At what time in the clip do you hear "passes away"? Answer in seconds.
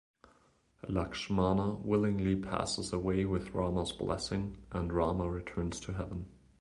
2.35-3.23